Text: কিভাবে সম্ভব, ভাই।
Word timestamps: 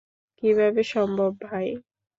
কিভাবে 0.43 0.81
সম্ভব, 0.85 1.31
ভাই। 1.41 1.67